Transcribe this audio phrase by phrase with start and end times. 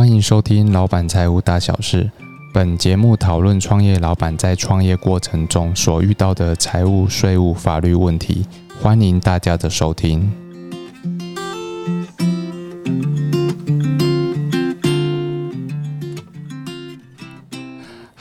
[0.00, 2.04] 欢迎收听《老板财务大小事》。
[2.54, 8.46] 本节目讨论创业老板在创业过程中所遇到的财务、税务、法律问题。
[8.80, 10.32] 欢迎大家的收听。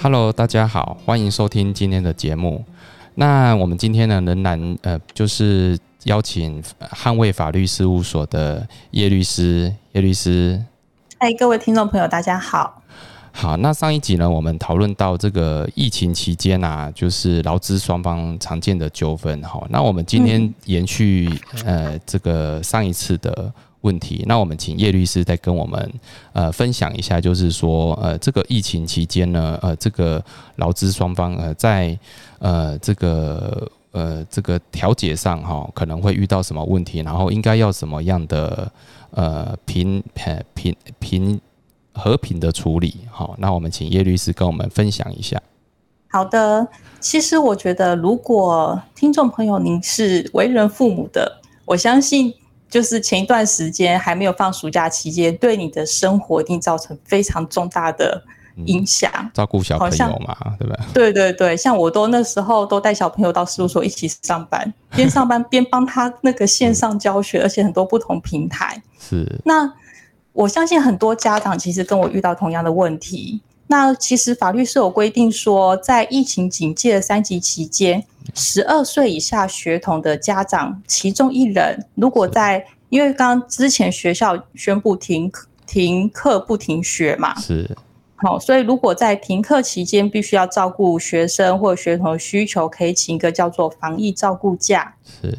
[0.02, 2.66] Hello，大家好，欢迎收听今天的节目。
[3.16, 6.62] 那我们今天呢，仍然呃，就是邀请
[6.92, 10.62] 捍卫法律事务所的叶律师，叶律师。
[11.22, 12.82] 嗨，各位听众朋友，大家好。
[13.34, 19.42] 好，那上一集呢，我们讨论到这个疫情期间啊，就是劳资双方常见的纠纷。
[19.42, 21.30] 哈，那我们今天延续
[21.66, 23.52] 呃这个上一次的
[23.82, 25.94] 问题，那我们请叶律师再跟我们
[26.32, 30.24] 呃分享一下，就是说呃这个疫情期间呢，呃这个
[30.56, 32.00] 劳资双方呃在
[32.40, 38.72] 呃这个呃这个调解上哈，可能会遇到什么问题，然后应该要什么样的。
[39.12, 40.04] 呃，平
[40.54, 41.42] 平平
[41.94, 45.42] 和平的处理，好，那我们请叶律师跟我们分享一下。
[46.12, 46.68] 好的，
[47.00, 52.34] 其实我觉得，如果听众朋友您是为人父母的，我相信
[52.70, 58.24] 就是前一段时间还没有放暑假期间，对你的生活一定造成非常重大的。
[58.66, 60.86] 影响照顾小朋友嘛，对吧？
[60.94, 68.82] 对对对，像我都那时候都带小朋友到事务所一起上班，边上班边帮他那个线上教学，而且很多不同平台。
[69.00, 69.40] 是。
[69.46, 69.72] 那
[70.34, 73.42] 我相信很多家长其实跟我遇到同样的问题。
[73.68, 85.32] 那其实法律是有规定说，在疫情警戒的三级期间，十二岁以下学童的家长其中一人，如果在因为刚之前学校宣布停
[85.68, 87.70] 停课不停学嘛，是。
[88.22, 94.94] 好，所以如果在停课期间必须要照顾学生或学童的需求，可以请一个叫做防疫照顾假。
[95.04, 95.38] 是。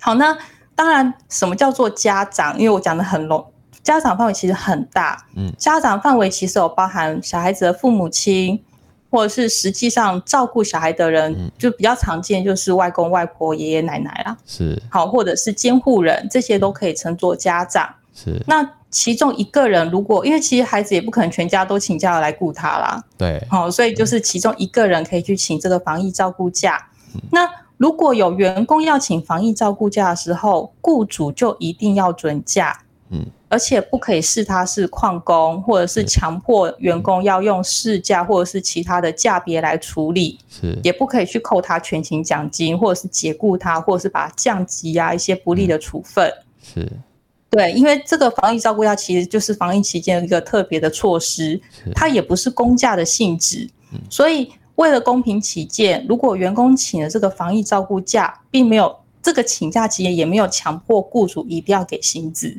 [0.00, 0.36] 好，那
[0.74, 2.58] 当然，什么叫做家长？
[2.58, 3.42] 因为我讲的很笼，
[3.82, 5.26] 家长范围其实很大。
[5.34, 5.50] 嗯。
[5.56, 8.62] 家长范围其实有包含小孩子的父母亲，
[9.10, 14.36] 或者是实际上照顾小孩的人，就比较常见就是外公外婆、爷爷奶奶啦。
[14.44, 14.78] 是。
[14.90, 17.94] 好，或者是监护人，这些都可以称作家长。
[18.14, 18.42] 是。
[18.46, 18.68] 那。
[18.90, 26.88] 其中一个人，如果因为其实孩子也不可能全家都请假来顾他啦，对，好，所以就是其中一个人可以去请这个防疫照顾假。
[27.30, 46.30] 那如果有员工要请防疫照顾假的时候，雇主就一定要准假，嗯，而且不可以视他是旷工，或者是强迫员工要用事假或者是其他的假别来处理，是，也不可以去扣他全勤奖金，或者是解雇他，或者是把他降级啊一些不利的处分，
[46.60, 46.90] 是。
[47.50, 51.60] 对，因为这个防疫照顾假其实就是防疫期间一个特别的措施，
[51.96, 53.68] 它也不是公假的性质，
[54.08, 62.56] 所以为了公平起见，如果员工请了这个防疫照顾假，并没有这个请假期间也没有强迫雇主一定要给薪资，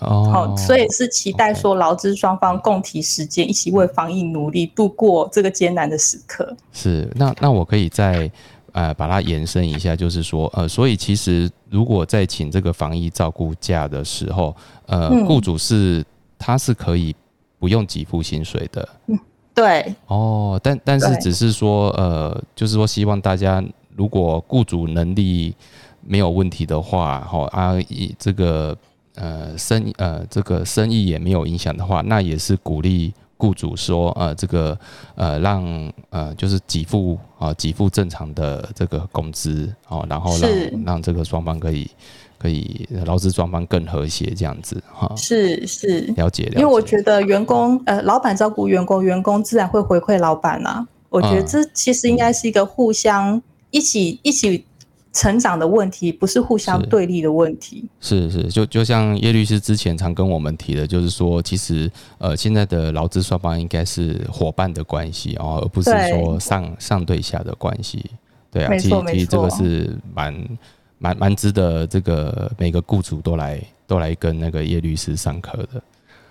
[0.00, 6.54] 哦，所以是期待说劳资双方共提时间，一起为防疫努力，度过这个艰难的时刻。
[6.70, 8.30] 是，那那我可以在。
[8.72, 14.54] 呃，把它延伸一下，就是说，呃，所以其实如果在请这个防疫照顾假的时候，
[14.86, 16.04] 呃，雇主是
[16.38, 17.14] 他是可以
[17.58, 18.88] 不用给付薪水的。
[19.06, 19.18] 嗯，
[19.54, 19.94] 对。
[20.06, 23.62] 哦，但但是只是说，呃，就是说希望大家，
[23.96, 25.54] 如果雇主能力
[26.00, 28.76] 没有问题的话，哈啊，以这个
[29.14, 33.12] 呃生呃这个生意也没有影响的话，那也是鼓励。
[33.40, 34.78] 雇主说：“呃，这个
[35.14, 40.50] 呃，让呃，就是给付啊，给付正常的这个工资哦，然后让
[40.84, 41.90] 让这个双方可以
[42.38, 45.10] 可以劳资双方更和谐这样子哈。
[45.16, 46.56] 是是，了解了解。
[46.56, 50.86] 因为我觉得员工呃，老板照顾员工，员工自然会回馈老板啊。
[51.08, 53.40] 我觉得这其实应该是一个互相
[53.70, 54.66] 一起一起。”
[55.12, 68.04] 成长的问题不是互相对立的问题，是是，就就像叶律师之前常跟我们提的，就是说，其实呃，现在的劳资双方应该是伙伴的关系哦，而不是说上上对下的关系。
[68.52, 70.58] 对啊，其实其实这个是蛮
[70.98, 75.82] 蛮蛮值得这个每个雇主都来都来跟那个叶律师上课的。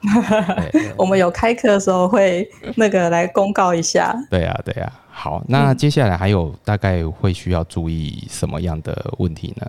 [0.96, 4.16] 我们有开课的时候会那个来公告一下。
[4.30, 4.92] 对呀，对呀。
[5.12, 9.68] 好，那接下来还有大概会需要注意什么样的问题呢？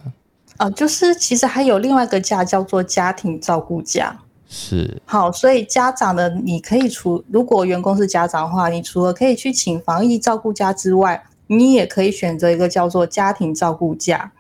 [0.59, 4.17] 啊，就是其实还有另外一个假叫做家庭照顾假。
[4.49, 5.00] 是。
[5.05, 14.31] 好，所以家长的你可以除如果员工是家长的话，你除了可以去请防疫照顾假之外，你也可以选择一个叫做家庭照顾假。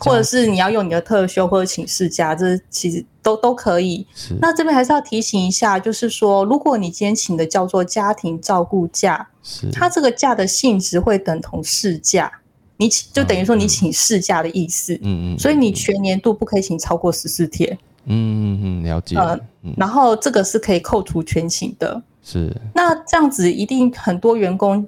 [0.00, 4.06] 或者是你要用你的特休或者请事假，这其实都都可以。
[4.40, 9.28] 那这边还是要提醒一下，就是说，如果你今天请的叫做家庭照顾假，
[9.72, 12.32] 它这个假的性质会等同事假，
[12.78, 22.02] 你请就等于说你请事假的意思，嗯嗯，所以你全年度不可以请超过十四天，嗯嗯嗯，了解，呃嗯，然后这个是可以扣除全勤的。
[22.22, 24.86] 是，那这样子一定很多员工、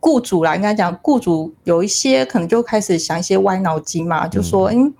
[0.00, 4.92] 雇主啦，应该讲雇主有一些可能就开始想一些歪脑筋嘛，就说，嗯，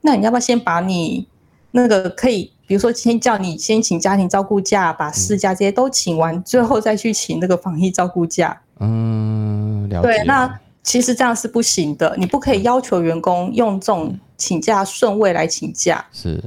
[0.00, 1.26] 那你要不要先把你
[1.70, 8.60] 那个可以，比如说先叫你先请家庭照顾假，把事假这些都请完，最后再去请那个防疫照顾假。
[8.80, 16.04] 嗯，了解，对，那其实这样是不行的，你不可以要求员工用这种请假顺位来请假。
[16.12, 16.42] 是，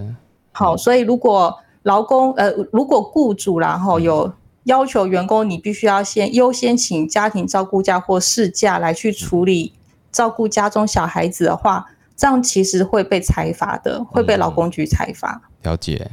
[0.52, 4.32] 好，所以如果劳工呃，如果雇主然后有
[4.66, 9.74] 要求员工，你必须要先优先请家庭照顾假或事假来去处理
[10.12, 11.86] 照顾家中小孩子的话，
[12.16, 15.42] 这样其实会被裁罚的，会被劳工局裁罚。
[15.64, 16.10] 了解，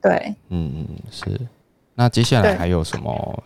[0.00, 1.38] 对，嗯嗯是。
[1.94, 3.42] 那接下来对还有什么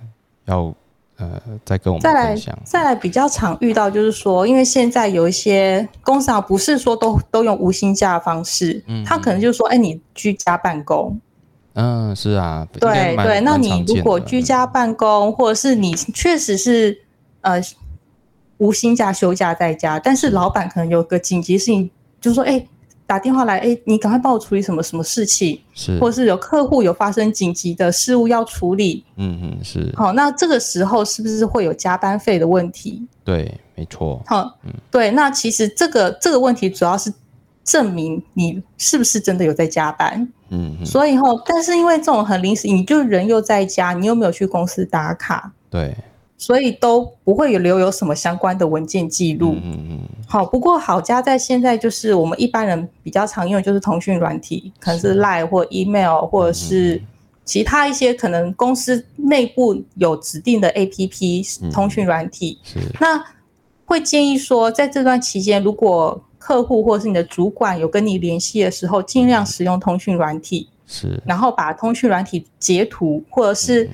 [0.47, 0.75] 要
[1.17, 2.59] 呃再跟我们再来分享？
[2.65, 11.21] 再来比较常遇到就是说，因为现在有一些公司啊，不是说都都用无薪假的方式，嗯他可能就是说，哎，你居家办公，
[11.75, 16.99] 嗯，是啊，对对，那你如果居家办公，或者是你确实是
[17.43, 17.61] 呃
[18.59, 21.91] 无薪假休假在家，但是老板可能有个紧急事情，
[22.21, 22.67] 就说哎
[23.07, 33.07] 打电话来，哎你赶快帮我处理什么什么事情，是，或者是有客户有发生紧急的事务要处理，嗯嗯是，好，那这个时候是不是会有加班费的问题？
[33.25, 34.59] 对，没错，好，
[34.91, 37.13] 对，那其实这个这个问题主要是
[37.65, 40.27] 证明你是不是真的有在加班。
[40.49, 40.87] 嗯嗯。
[40.87, 45.97] 所以后，但是因为这种很临时，你就人又在家，你又没有去公司打卡，对，
[46.37, 49.53] 所以都不会有留有什么相关的文件记录。
[49.55, 50.01] 嗯嗯嗯。
[50.27, 55.21] 好，不过好家在现在就是我们一般人比较常用的就是通讯软体，可能是是。
[55.21, 57.03] Line 或 Email 或者是
[57.45, 62.59] 其他一些可能公司内部有指定的 APP 通讯软体。
[62.63, 63.25] 是，那
[63.85, 70.69] 会建议说，在这段期间，如果客户或是你的主管有跟你联系的时候，尽量使用通讯软体。
[70.93, 73.89] 是，然后把通讯软体截图，或者是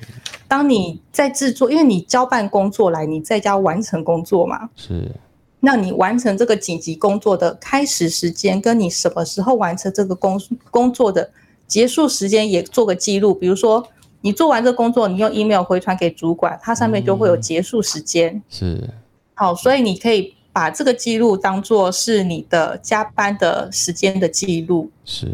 [0.47, 5.11] 当你在制作，因为你交办工作来，你在家完成工作嘛，是，
[5.59, 10.41] 那你完成这个紧急工作的开始时间，跟你什么时候完成这个工
[10.71, 11.29] 工作的
[11.67, 13.31] 结束时间也做个记录。
[13.31, 13.87] 比如说，
[14.21, 18.41] 你做完这个工作，你用 email 回传给主管，它上面就会有结束时间。
[18.49, 18.89] 是，
[19.35, 24.89] 好，所以你可以把这个记录当做是你的加班的时间的记录。
[25.05, 25.27] 是，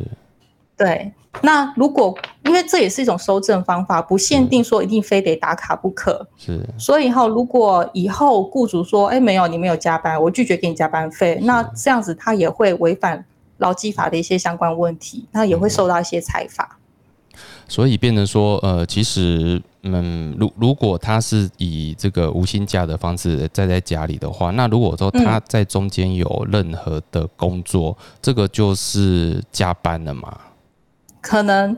[0.75, 6.27] 对，那如果因为这也是一种收证方法，不限定说一定非得打卡不可。
[6.35, 13.23] 是，所以哈，如果以后雇主说，哎，没有你没有加班，我拒绝给你加班费，那这样子他也会违反
[13.59, 16.77] 劳基法的一些相关问题，那也会受到一些裁罚。
[17.69, 30.37] 所以变成说，呃，其实，嗯，如如果他是以这个无薪假的方式在在家里的话，那如果说他在中间有任何的工作，这个就是加班了嘛？
[31.21, 31.77] 可能，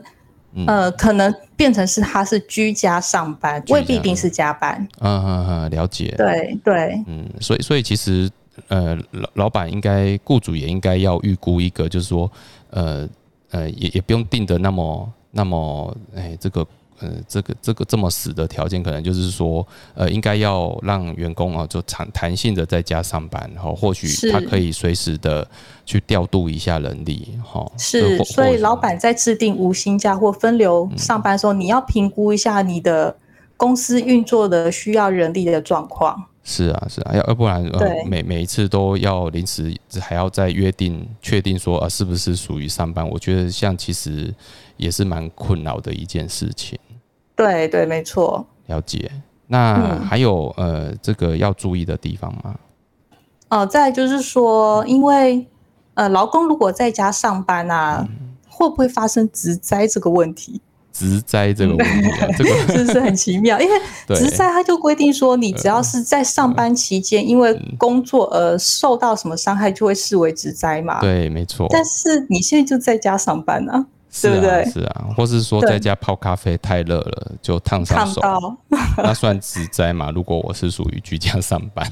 [0.54, 4.86] 嗯呃，可能变成是他是居家上班，未必一定是加班。
[5.00, 6.14] 嗯嗯嗯，了解。
[6.16, 8.30] 对对嗯，所以所以其实
[8.68, 12.30] 呃，老老板应该，雇主也应该要预估一个，就是说，
[12.70, 13.08] 呃
[13.50, 16.66] 呃，也也不用定的那么那么，哎，这个
[17.00, 25.46] 呃这个这个这么死的条件，可能就是说，呃，应该要让员工啊，就弹弹性的在家上班，然后或许他可以随时的
[25.84, 33.16] 去调度一下人力，哈，是，所以老板在制定无薪假或分流上班的时候，你要评估一下你的
[33.56, 36.26] 公司运作的需要人力的状况。
[36.48, 44.32] 是啊，是啊，要要不然呃每每一次都要临时还要再约定确定说啊是不是属于上班，我觉得像其实
[44.76, 46.78] 也是蛮困扰的一件事情。
[47.36, 48.44] 对对，没错。
[48.66, 49.10] 了解。
[49.48, 52.56] 那嗯还有呃这个要注意的地方吗？
[53.48, 55.46] 呃，再就是说，因为
[55.94, 58.04] 呃，劳工如果在家上班啊，
[58.48, 60.60] 会不会发生职灾这个问题？
[60.92, 63.60] 职灾这个问题啊， 这个是不是很奇妙？
[63.60, 70.98] 因为 对职灾它就规定说，你只要是在上班期间因为工作而受到什么伤害，就会视为职灾嘛。。
[71.00, 73.86] 对，没错，但是你现在就在家上班啊
[74.22, 74.64] 对不对？
[74.70, 78.20] 是啊，或是说在家泡咖啡太热了就烫伤手，
[78.98, 80.10] 那算职灾嘛？
[80.10, 81.90] 如果我是属于居家上班，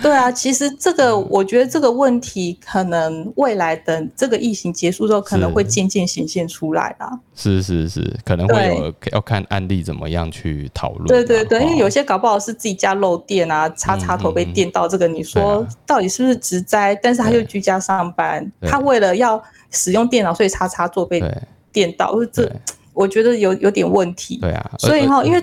[0.00, 1.28] 对啊，其实这个嗯。
[1.30, 5.54] 我觉得这个问题可能未来等这个疫情结束之后，可能是。
[5.54, 7.10] 会渐渐显现出来啦。
[7.34, 11.08] 是是是，可能会有要看案例怎么样去讨论啊。
[11.08, 15.68] 对对对，因为哦有些搞不好是自己家漏电啊，插插头被电到，这个你说啊。
[15.86, 16.94] 到底是不是职灾？
[17.02, 21.42] 但是他又居家上班，他为了要使用电脑，所以插插座被对。
[21.72, 22.52] 电到，这对
[22.92, 24.38] 我觉得有有点问题。
[24.38, 25.42] 对啊，所以哈，因为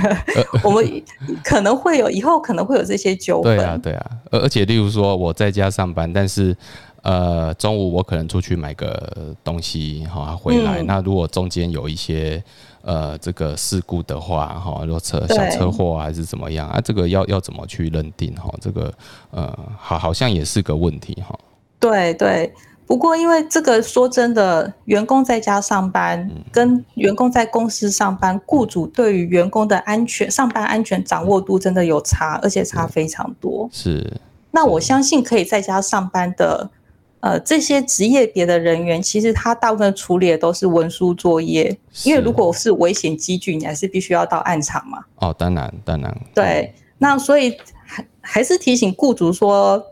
[0.64, 1.02] 我们
[1.44, 3.56] 可能会有以后可能会有这些纠纷。
[3.56, 6.56] 对啊，对啊，而而且例如说我在家上班，但是
[7.02, 12.42] 呃中午我可能出去买个东西哈回来，那如果中间有一些
[12.82, 18.52] 呃这个事故的话哈，如果车小车祸还是怎么样啊，这个要要怎么去认定哈？
[18.60, 18.92] 这个
[19.30, 21.38] 呃好好像也是个问题哈。
[21.78, 22.52] 对对。
[22.86, 33.68] 不过，因为这个说真的，员工在家上班跟员工在公司上班，雇主对于员工的安全、上班安全掌握度真的有差，而且差非常多。
[33.72, 34.20] 是。
[34.52, 36.70] 那我相信可以在家上班的，
[37.18, 45.04] 呃，这些职业别的人员，其实他大部分处理的都是文书作业，因为如果是危险机具，你还是必须要到案场嘛。
[45.16, 46.16] 哦，当然，当然。
[46.32, 49.84] 对，那所以还还是提醒雇主说。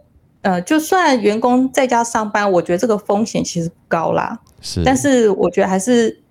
[0.45, 4.39] 呃，就算员工在家上班，我觉得这个风险其实不高啦。
[4.61, 6.23] 是，但是我觉得还是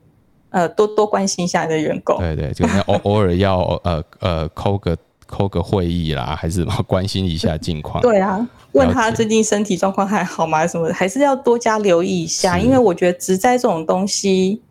[0.51, 2.19] 呃多多关心一下你的员工。
[2.19, 8.03] 对对，就偶偶尔要呃呃扣个扣个会议啦，还是什么关心一下近况。
[8.03, 10.67] 对啊，问他最近身体状况还好吗？
[10.67, 14.61] 什么还是要多加留意一下，因为我觉得职灾这种东西，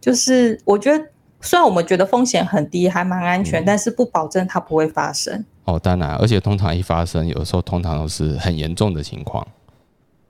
[0.00, 1.04] 就是我觉得
[1.42, 5.44] 虽然我们觉得风险很低，还蛮安全，但是不保证它不会发生。
[5.68, 9.46] 哦，当然，而且通常一发生，有时候通常都是很严重的情况，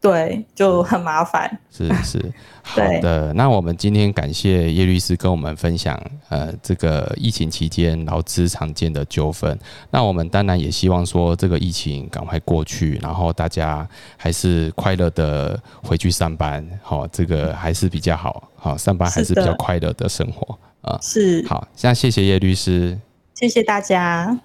[0.00, 1.48] 对，就很麻烦。
[1.70, 3.32] 是是， 好的。
[3.34, 5.96] 那我们今天感谢叶律师跟我们分享，
[6.28, 9.56] 呃，这个疫情期间劳资常见的纠纷。
[9.92, 20.98] 那我们当然也希望说，这个疫情赶快过去，然后大家还是快乐的回去上班，好，这个还是比较好，好，上班还是比较快乐的生活啊。
[21.00, 22.98] 是，好，现在谢谢叶律师，
[23.36, 24.36] 谢谢大家。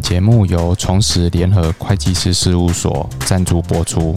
[0.00, 4.14] 节目由重实联合会计师事务所赞助播出。